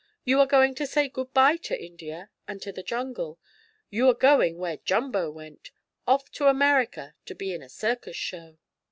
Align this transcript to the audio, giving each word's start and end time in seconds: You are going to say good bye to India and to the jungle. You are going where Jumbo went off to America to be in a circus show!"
You 0.23 0.39
are 0.39 0.47
going 0.47 0.73
to 0.81 0.87
say 0.87 1.09
good 1.09 1.31
bye 1.31 1.57
to 1.57 1.79
India 1.79 2.31
and 2.47 2.59
to 2.63 2.71
the 2.71 2.81
jungle. 2.81 3.39
You 3.91 4.09
are 4.09 4.15
going 4.15 4.57
where 4.57 4.77
Jumbo 4.77 5.29
went 5.29 5.69
off 6.07 6.31
to 6.31 6.47
America 6.47 7.13
to 7.27 7.35
be 7.35 7.53
in 7.53 7.61
a 7.61 7.69
circus 7.69 8.15
show!" 8.17 8.57